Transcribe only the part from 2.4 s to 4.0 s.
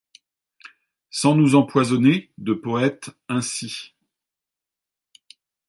poètes ainsi!